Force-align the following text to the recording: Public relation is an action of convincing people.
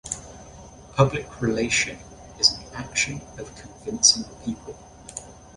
Public 0.93 1.39
relation 1.43 1.95
is 2.39 2.53
an 2.53 2.63
action 2.73 3.21
of 3.37 3.53
convincing 3.53 4.23
people. 4.43 4.73